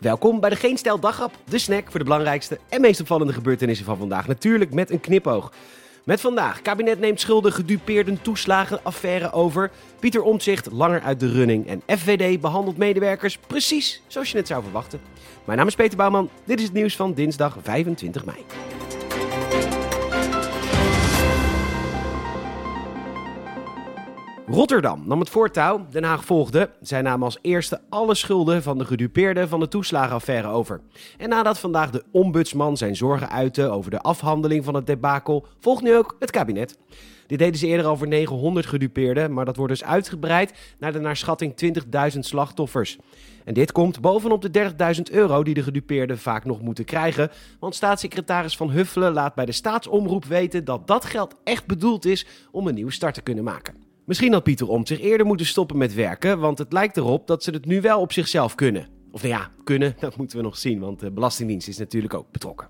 Welkom 0.00 0.40
bij 0.40 0.50
de 0.50 0.56
Geen 0.56 0.78
Stel 0.78 1.00
Dagrap, 1.00 1.32
de 1.48 1.58
snack 1.58 1.90
voor 1.90 1.98
de 1.98 2.04
belangrijkste 2.04 2.58
en 2.68 2.80
meest 2.80 3.00
opvallende 3.00 3.32
gebeurtenissen 3.32 3.86
van 3.86 3.96
vandaag. 3.96 4.26
Natuurlijk 4.26 4.74
met 4.74 4.90
een 4.90 5.00
knipoog. 5.00 5.52
Met 6.04 6.20
vandaag, 6.20 6.62
kabinet 6.62 6.98
neemt 6.98 7.20
schulden 7.20 7.52
gedupeerden 7.52 8.22
toeslagen 8.22 8.80
affaire 8.82 9.32
over. 9.32 9.70
Pieter 9.98 10.22
Omtzigt 10.22 10.72
langer 10.72 11.02
uit 11.02 11.20
de 11.20 11.30
running 11.32 11.66
en 11.66 11.82
FVD 11.98 12.40
behandelt 12.40 12.76
medewerkers 12.76 13.38
precies 13.38 14.02
zoals 14.06 14.30
je 14.30 14.36
het 14.36 14.46
zou 14.46 14.62
verwachten. 14.62 15.00
Mijn 15.44 15.58
naam 15.58 15.66
is 15.66 15.74
Peter 15.74 15.96
Bouwman, 15.96 16.30
dit 16.44 16.58
is 16.58 16.64
het 16.64 16.74
nieuws 16.74 16.96
van 16.96 17.14
dinsdag 17.14 17.56
25 17.62 18.24
mei. 18.24 18.38
Rotterdam 24.50 25.02
nam 25.06 25.20
het 25.20 25.30
voortouw, 25.30 25.86
Den 25.90 26.04
Haag 26.04 26.24
volgde. 26.24 26.70
Zij 26.80 27.02
namen 27.02 27.24
als 27.24 27.38
eerste 27.42 27.80
alle 27.88 28.14
schulden 28.14 28.62
van 28.62 28.78
de 28.78 28.84
gedupeerden 28.84 29.48
van 29.48 29.60
de 29.60 29.68
toeslagenaffaire 29.68 30.48
over. 30.48 30.80
En 31.18 31.28
nadat 31.28 31.58
vandaag 31.58 31.90
de 31.90 32.04
ombudsman 32.12 32.76
zijn 32.76 32.96
zorgen 32.96 33.30
uitte 33.30 33.68
over 33.68 33.90
de 33.90 34.00
afhandeling 34.00 34.64
van 34.64 34.74
het 34.74 34.86
debakel, 34.86 35.46
volgt 35.60 35.82
nu 35.82 35.96
ook 35.96 36.16
het 36.18 36.30
kabinet. 36.30 36.78
Dit 37.26 37.38
deden 37.38 37.58
ze 37.58 37.66
eerder 37.66 37.96
voor 37.96 38.08
900 38.08 38.66
gedupeerden, 38.66 39.32
maar 39.32 39.44
dat 39.44 39.56
wordt 39.56 39.72
dus 39.72 39.84
uitgebreid 39.84 40.74
naar 40.78 40.92
de 40.92 40.98
naar 40.98 41.16
schatting 41.16 41.54
20.000 42.12 42.18
slachtoffers. 42.18 42.98
En 43.44 43.54
dit 43.54 43.72
komt 43.72 44.00
bovenop 44.00 44.52
de 44.52 44.72
30.000 44.96 45.02
euro 45.12 45.42
die 45.42 45.54
de 45.54 45.62
gedupeerden 45.62 46.18
vaak 46.18 46.44
nog 46.44 46.62
moeten 46.62 46.84
krijgen. 46.84 47.30
Want 47.60 47.74
staatssecretaris 47.74 48.56
Van 48.56 48.70
Huffelen 48.70 49.12
laat 49.12 49.34
bij 49.34 49.46
de 49.46 49.52
staatsomroep 49.52 50.24
weten 50.24 50.64
dat 50.64 50.86
dat 50.86 51.04
geld 51.04 51.34
echt 51.44 51.66
bedoeld 51.66 52.04
is 52.04 52.26
om 52.50 52.66
een 52.66 52.74
nieuwe 52.74 52.92
start 52.92 53.14
te 53.14 53.22
kunnen 53.22 53.44
maken. 53.44 53.79
Misschien 54.10 54.32
had 54.32 54.42
Pieter 54.42 54.68
Omt 54.68 54.88
zich 54.88 55.00
eerder 55.00 55.26
moeten 55.26 55.46
stoppen 55.46 55.76
met 55.76 55.94
werken, 55.94 56.38
want 56.38 56.58
het 56.58 56.72
lijkt 56.72 56.96
erop 56.96 57.26
dat 57.26 57.42
ze 57.42 57.50
het 57.50 57.66
nu 57.66 57.80
wel 57.80 58.00
op 58.00 58.12
zichzelf 58.12 58.54
kunnen. 58.54 58.88
Of 59.10 59.22
nou 59.22 59.34
ja, 59.34 59.50
kunnen, 59.64 59.96
dat 60.00 60.16
moeten 60.16 60.36
we 60.36 60.42
nog 60.42 60.56
zien, 60.56 60.80
want 60.80 61.00
de 61.00 61.10
Belastingdienst 61.10 61.68
is 61.68 61.78
natuurlijk 61.78 62.14
ook 62.14 62.30
betrokken. 62.30 62.68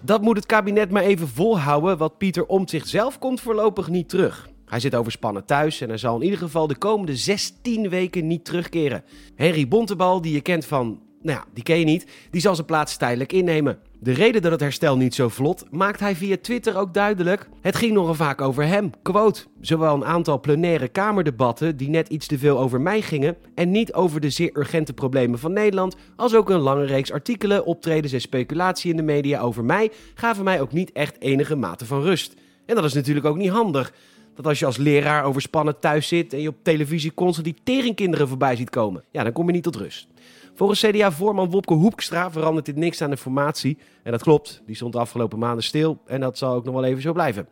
Dat 0.00 0.22
moet 0.22 0.36
het 0.36 0.46
kabinet 0.46 0.90
maar 0.90 1.02
even 1.02 1.28
volhouden, 1.28 1.98
want 1.98 2.18
Pieter 2.18 2.46
Omt 2.46 2.70
zichzelf 2.70 3.18
komt 3.18 3.40
voorlopig 3.40 3.88
niet 3.88 4.08
terug. 4.08 4.48
Hij 4.64 4.80
zit 4.80 4.94
overspannen 4.94 5.44
thuis 5.44 5.80
en 5.80 5.88
hij 5.88 5.98
zal 5.98 6.16
in 6.16 6.24
ieder 6.24 6.38
geval 6.38 6.66
de 6.66 6.78
komende 6.78 7.16
16 7.16 7.88
weken 7.88 8.26
niet 8.26 8.44
terugkeren. 8.44 9.04
Henry 9.34 9.68
Bontebal, 9.68 10.20
die 10.20 10.32
je 10.32 10.40
kent 10.40 10.66
van 10.66 11.02
nou 11.22 11.38
ja, 11.38 11.44
die 11.54 11.62
ken 11.62 11.78
je 11.78 11.84
niet, 11.84 12.06
die 12.30 12.40
zal 12.40 12.54
zijn 12.54 12.66
plaats 12.66 12.96
tijdelijk 12.96 13.32
innemen. 13.32 13.78
De 14.00 14.12
reden 14.12 14.42
dat 14.42 14.50
het 14.52 14.60
herstel 14.60 14.96
niet 14.96 15.14
zo 15.14 15.28
vlot 15.28 15.64
maakt 15.70 16.00
hij 16.00 16.16
via 16.16 16.36
Twitter 16.40 16.76
ook 16.76 16.94
duidelijk. 16.94 17.48
Het 17.60 17.76
ging 17.76 17.92
nogal 17.92 18.14
vaak 18.14 18.40
over 18.40 18.66
hem. 18.66 18.90
Quote: 19.02 19.44
Zowel 19.60 19.94
een 19.94 20.04
aantal 20.04 20.40
plenaire 20.40 20.88
kamerdebatten 20.88 21.76
die 21.76 21.88
net 21.88 22.08
iets 22.08 22.26
te 22.26 22.38
veel 22.38 22.58
over 22.58 22.80
mij 22.80 23.02
gingen 23.02 23.36
en 23.54 23.70
niet 23.70 23.92
over 23.92 24.20
de 24.20 24.30
zeer 24.30 24.56
urgente 24.56 24.92
problemen 24.92 25.38
van 25.38 25.52
Nederland, 25.52 25.96
als 26.16 26.34
ook 26.34 26.50
een 26.50 26.60
lange 26.60 26.84
reeks 26.84 27.12
artikelen, 27.12 27.64
optredens 27.64 28.12
en 28.12 28.20
speculatie 28.20 28.90
in 28.90 28.96
de 28.96 29.02
media 29.02 29.40
over 29.40 29.64
mij 29.64 29.90
gaven 30.14 30.44
mij 30.44 30.60
ook 30.60 30.72
niet 30.72 30.92
echt 30.92 31.20
enige 31.20 31.56
mate 31.56 31.86
van 31.86 32.02
rust. 32.02 32.34
En 32.66 32.74
dat 32.74 32.84
is 32.84 32.92
natuurlijk 32.92 33.26
ook 33.26 33.36
niet 33.36 33.50
handig. 33.50 33.92
Dat 34.38 34.46
als 34.46 34.58
je 34.58 34.66
als 34.66 34.76
leraar 34.76 35.24
overspannen 35.24 35.78
thuis 35.78 36.08
zit 36.08 36.32
en 36.32 36.40
je 36.40 36.48
op 36.48 36.56
televisie 36.62 37.14
constant 37.14 37.46
die 37.46 37.56
teringkinderen 37.64 38.28
voorbij 38.28 38.56
ziet 38.56 38.70
komen, 38.70 39.04
ja, 39.10 39.22
dan 39.22 39.32
kom 39.32 39.46
je 39.46 39.52
niet 39.52 39.62
tot 39.62 39.76
rust. 39.76 40.08
Volgens 40.54 40.80
CDA-voorman 40.80 41.50
Wopke 41.50 41.74
Hoekstra 41.74 42.30
verandert 42.30 42.66
dit 42.66 42.76
niks 42.76 43.02
aan 43.02 43.10
de 43.10 43.16
formatie. 43.16 43.78
En 44.02 44.10
dat 44.10 44.22
klopt, 44.22 44.62
die 44.66 44.76
stond 44.76 44.92
de 44.92 44.98
afgelopen 44.98 45.38
maanden 45.38 45.64
stil 45.64 45.98
en 46.06 46.20
dat 46.20 46.38
zal 46.38 46.54
ook 46.54 46.64
nog 46.64 46.74
wel 46.74 46.84
even 46.84 47.02
zo 47.02 47.12
blijven. 47.12 47.48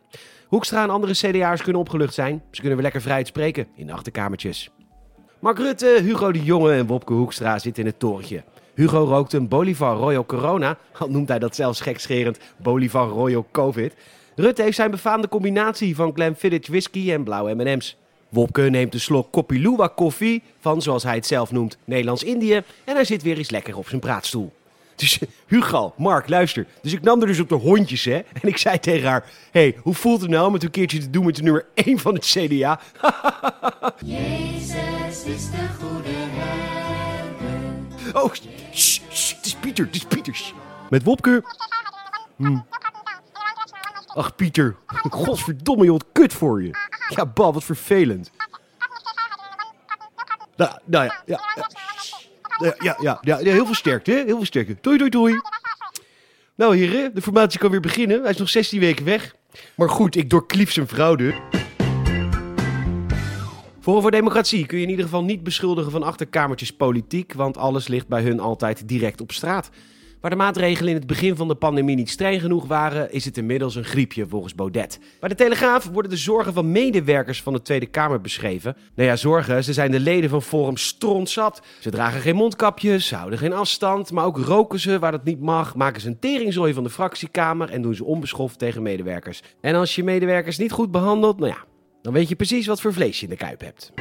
Hoekstra 0.47 0.83
en 0.83 0.89
andere 0.89 1.13
CDA'ers 1.13 1.61
kunnen 1.61 1.81
opgelucht 1.81 2.13
zijn. 2.13 2.43
Ze 2.51 2.59
kunnen 2.59 2.73
weer 2.73 2.83
lekker 2.83 3.01
vrij 3.01 3.23
spreken 3.23 3.67
in 3.75 3.87
de 3.87 3.93
achterkamertjes. 3.93 4.69
Mark 5.39 5.57
Rutte, 5.57 5.99
Hugo 6.03 6.31
de 6.31 6.43
Jonge 6.43 6.73
en 6.73 6.87
Wopke 6.87 7.13
Hoekstra 7.13 7.59
zitten 7.59 7.83
in 7.83 7.89
het 7.89 7.99
torentje. 7.99 8.43
Hugo 8.73 9.03
rookt 9.03 9.33
een 9.33 9.47
Bolivar 9.47 9.97
Royal 9.97 10.25
Corona, 10.25 10.77
al 10.99 11.09
noemt 11.09 11.27
hij 11.27 11.39
dat 11.39 11.55
zelfs 11.55 11.81
gekscherend 11.81 12.39
Bolivar 12.57 13.07
Royal 13.07 13.47
Covid. 13.51 13.93
Rutte 14.39 14.61
heeft 14.61 14.75
zijn 14.75 14.91
befaamde 14.91 15.27
combinatie 15.27 15.95
van 15.95 16.11
Glenfiddich 16.13 16.67
whisky 16.67 17.11
en 17.11 17.23
blauwe 17.23 17.53
M&M's. 17.53 17.97
Wopke 18.29 18.61
neemt 18.61 18.93
een 18.93 18.99
slok 18.99 19.31
Kopilua 19.31 19.87
koffie 19.87 20.43
van, 20.59 20.81
zoals 20.81 21.03
hij 21.03 21.15
het 21.15 21.25
zelf 21.25 21.51
noemt, 21.51 21.77
Nederlands-Indië. 21.83 22.61
En 22.83 22.95
hij 22.95 23.03
zit 23.03 23.23
weer 23.23 23.37
eens 23.37 23.49
lekker 23.49 23.77
op 23.77 23.87
zijn 23.87 24.01
praatstoel. 24.01 24.53
Dus 24.95 25.19
Hugo, 25.47 25.93
Mark, 25.97 26.29
luister. 26.29 26.65
Dus 26.81 26.93
ik 26.93 27.01
nam 27.01 27.21
er 27.21 27.27
dus 27.27 27.39
op 27.39 27.49
de 27.49 27.55
hondjes, 27.55 28.05
hè. 28.05 28.15
En 28.41 28.47
ik 28.47 28.57
zei 28.57 28.79
tegen 28.79 29.09
haar, 29.09 29.29
hey, 29.51 29.75
hoe 29.81 29.93
voelt 29.93 30.21
het 30.21 30.29
nou 30.29 30.47
om 30.47 30.53
het 30.53 30.63
een 30.63 30.71
keertje 30.71 30.99
te 30.99 31.09
doen 31.09 31.25
met 31.25 31.35
de 31.35 31.43
nummer 31.43 31.65
1 31.73 31.99
van 31.99 32.13
het 32.13 32.25
CDA? 32.25 32.79
Jezus 34.05 35.23
is 35.25 35.51
de 35.51 35.67
goede 35.79 36.09
herder. 36.09 38.21
Oh, 38.21 38.33
shh, 38.73 39.01
shh, 39.11 39.35
het 39.35 39.45
is 39.45 39.55
Pieter, 39.55 39.85
het 39.85 39.95
is 39.95 40.05
Pieter. 40.05 40.53
Met 40.89 41.03
Wopke... 41.03 41.43
Hm. 42.37 42.57
Ach, 44.17 44.35
Pieter. 44.35 44.75
Godverdomme, 45.09 45.85
joh, 45.85 45.99
kut 46.11 46.33
voor 46.33 46.63
je. 46.63 46.71
Ja, 47.09 47.25
bal, 47.25 47.53
wat 47.53 47.63
vervelend. 47.63 48.31
Nou, 50.55 50.79
nou 50.85 51.09
ja, 51.25 51.39
ja, 52.79 52.97
ja, 52.99 53.17
ja, 53.21 53.37
heel 53.37 53.65
veel 53.65 53.75
sterkte, 53.75 54.11
hè? 54.11 54.17
Heel 54.17 54.35
veel 54.35 54.45
sterkte. 54.45 54.77
Doei, 54.81 54.97
doei, 54.97 55.09
doei. 55.09 55.41
Nou, 56.55 56.77
heren, 56.77 57.15
de 57.15 57.21
formatie 57.21 57.59
kan 57.59 57.71
weer 57.71 57.79
beginnen. 57.79 58.21
Hij 58.21 58.31
is 58.31 58.37
nog 58.37 58.49
16 58.49 58.79
weken 58.79 59.05
weg. 59.05 59.35
Maar 59.75 59.89
goed, 59.89 60.15
ik 60.15 60.29
doorklief 60.29 60.71
zijn 60.71 60.87
fraude. 60.87 61.35
Forum 63.81 64.01
voor 64.01 64.11
Democratie 64.11 64.65
kun 64.65 64.77
je 64.77 64.83
in 64.83 64.89
ieder 64.89 65.05
geval 65.05 65.23
niet 65.23 65.43
beschuldigen 65.43 65.91
van 65.91 66.03
achterkamertjes 66.03 66.71
politiek, 66.71 67.33
want 67.33 67.57
alles 67.57 67.87
ligt 67.87 68.07
bij 68.07 68.21
hun 68.21 68.39
altijd 68.39 68.87
direct 68.87 69.21
op 69.21 69.31
straat. 69.31 69.69
Waar 70.27 70.37
de 70.37 70.43
maatregelen 70.43 70.89
in 70.89 70.97
het 70.97 71.07
begin 71.07 71.35
van 71.35 71.47
de 71.47 71.55
pandemie 71.55 71.95
niet 71.95 72.09
streng 72.09 72.41
genoeg 72.41 72.67
waren, 72.67 73.11
is 73.11 73.25
het 73.25 73.37
inmiddels 73.37 73.75
een 73.75 73.83
griepje 73.83 74.27
volgens 74.27 74.55
Baudet. 74.55 74.99
Bij 75.19 75.29
de 75.29 75.35
Telegraaf 75.35 75.89
worden 75.89 76.11
de 76.11 76.17
zorgen 76.17 76.53
van 76.53 76.71
medewerkers 76.71 77.41
van 77.41 77.53
de 77.53 77.61
Tweede 77.61 77.85
Kamer 77.85 78.21
beschreven. 78.21 78.77
Nou 78.95 79.09
ja, 79.09 79.15
zorgen, 79.15 79.63
ze 79.63 79.73
zijn 79.73 79.91
de 79.91 79.99
leden 79.99 80.29
van 80.29 80.41
Forum 80.41 80.77
strontzat. 80.77 81.61
Ze 81.79 81.89
dragen 81.89 82.21
geen 82.21 82.35
mondkapjes, 82.35 83.07
ze 83.07 83.15
houden 83.15 83.39
geen 83.39 83.53
afstand, 83.53 84.11
maar 84.11 84.25
ook 84.25 84.37
roken 84.37 84.79
ze 84.79 84.99
waar 84.99 85.11
dat 85.11 85.23
niet 85.23 85.41
mag, 85.41 85.75
maken 85.75 86.01
ze 86.01 86.07
een 86.07 86.19
teringzooi 86.19 86.73
van 86.73 86.83
de 86.83 86.89
fractiekamer 86.89 87.69
en 87.69 87.81
doen 87.81 87.95
ze 87.95 88.05
onbeschoft 88.05 88.59
tegen 88.59 88.81
medewerkers. 88.81 89.41
En 89.61 89.75
als 89.75 89.95
je 89.95 90.03
medewerkers 90.03 90.57
niet 90.57 90.71
goed 90.71 90.91
behandelt, 90.91 91.39
nou 91.39 91.51
ja, 91.51 91.63
dan 92.01 92.13
weet 92.13 92.29
je 92.29 92.35
precies 92.35 92.67
wat 92.67 92.81
voor 92.81 92.93
vlees 92.93 93.19
je 93.19 93.23
in 93.23 93.31
de 93.31 93.37
kuip 93.37 93.61
hebt. 93.61 93.91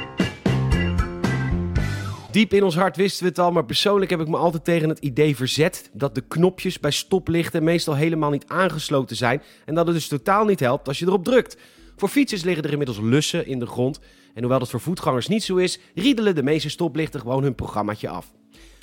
Diep 2.36 2.52
in 2.52 2.64
ons 2.64 2.76
hart 2.76 2.96
wisten 2.96 3.22
we 3.22 3.28
het 3.28 3.38
al, 3.38 3.52
maar 3.52 3.64
persoonlijk 3.64 4.10
heb 4.10 4.20
ik 4.20 4.28
me 4.28 4.36
altijd 4.36 4.64
tegen 4.64 4.88
het 4.88 4.98
idee 4.98 5.36
verzet 5.36 5.90
dat 5.92 6.14
de 6.14 6.20
knopjes 6.20 6.80
bij 6.80 6.90
stoplichten 6.90 7.64
meestal 7.64 7.94
helemaal 7.94 8.30
niet 8.30 8.46
aangesloten 8.46 9.16
zijn 9.16 9.42
en 9.64 9.74
dat 9.74 9.86
het 9.86 9.94
dus 9.94 10.08
totaal 10.08 10.44
niet 10.44 10.60
helpt 10.60 10.88
als 10.88 10.98
je 10.98 11.06
erop 11.06 11.24
drukt. 11.24 11.56
Voor 11.96 12.08
fietsers 12.08 12.42
liggen 12.42 12.64
er 12.64 12.70
inmiddels 12.70 12.98
lussen 13.00 13.46
in 13.46 13.58
de 13.58 13.66
grond 13.66 14.00
en 14.34 14.40
hoewel 14.40 14.58
dat 14.58 14.70
voor 14.70 14.80
voetgangers 14.80 15.26
niet 15.26 15.44
zo 15.44 15.56
is, 15.56 15.78
riedelen 15.94 16.34
de 16.34 16.42
meeste 16.42 16.68
stoplichten 16.68 17.20
gewoon 17.20 17.42
hun 17.42 17.54
programmaatje 17.54 18.08
af. 18.08 18.32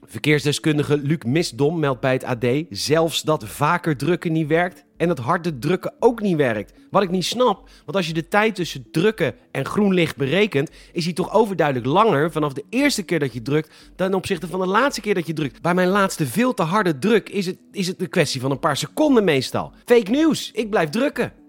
Verkeersdeskundige 0.06 0.98
Luc 0.98 1.24
Misdom 1.26 1.80
meldt 1.80 2.02
bij 2.02 2.14
het 2.14 2.24
AD 2.24 2.46
zelfs 2.70 3.22
dat 3.22 3.44
vaker 3.48 3.98
drukken 3.98 4.32
niet 4.32 4.48
werkt 4.48 4.86
en 4.98 5.08
dat 5.08 5.20
harde 5.20 5.60
drukken 5.60 5.94
ook 6.00 6.22
niet 6.22 6.36
werkt. 6.36 6.74
Wat 6.92 7.04
ik 7.04 7.10
niet 7.10 7.26
snap, 7.26 7.70
want 7.86 7.98
als 7.98 8.08
je 8.08 8.14
de 8.14 8.28
tijd 8.28 8.56
tussen 8.56 8.86
drukken 8.92 9.36
en 9.52 9.66
groen 9.66 9.94
licht 9.94 10.16
berekent, 10.16 10.70
is 10.92 11.04
die 11.04 11.14
toch 11.14 11.34
overduidelijk 11.34 11.88
langer 11.88 12.32
vanaf 12.32 12.54
de 12.54 12.64
eerste 12.70 13.04
keer 13.04 13.20
dat 13.20 13.34
je 13.34 13.42
drukt 13.42 13.92
dan 13.96 14.14
opzichte 14.14 14.48
van 14.48 14.60
de 14.60 14.68
laatste 14.68 15.02
keer 15.02 15.14
dat 15.14 15.28
je 15.28 15.34
drukt. 15.34 15.62
Bij 15.62 15.74
mijn 15.74 15.88
laatste 15.88 16.28
veel 16.28 16.54
te 16.54 16.64
harde 16.64 17.00
druk 17.00 17.30
is 17.30 17.46
het, 17.46 17.58
is 17.72 17.88
het 17.88 18.02
een 18.02 18.10
kwestie 18.10 18.42
van 18.42 18.52
een 18.52 18.60
paar 18.60 18.78
seconden 18.78 19.24
meestal. 19.24 19.72
Fake 19.86 20.12
news, 20.12 20.52
ik 20.52 20.70
blijf 20.70 20.90
drukken. 20.90 21.43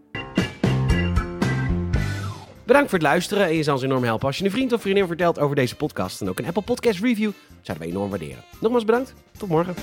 Bedankt 2.64 2.90
voor 2.90 2.98
het 2.98 3.08
luisteren 3.08 3.46
en 3.46 3.54
je 3.54 3.62
zal 3.62 3.74
ons 3.74 3.82
enorm 3.82 4.04
helpen 4.04 4.26
als 4.26 4.38
je 4.38 4.44
een 4.44 4.50
vriend 4.50 4.72
of 4.72 4.80
vriendin 4.80 5.06
vertelt 5.06 5.38
over 5.38 5.56
deze 5.56 5.76
podcast. 5.76 6.20
En 6.20 6.28
ook 6.28 6.38
een 6.38 6.46
Apple 6.46 6.62
Podcast 6.62 7.00
review 7.00 7.30
zouden 7.60 7.86
we 7.86 7.92
enorm 7.92 8.10
waarderen. 8.10 8.44
Nogmaals 8.60 8.84
bedankt, 8.84 9.14
tot 9.38 9.48
morgen. 9.48 9.74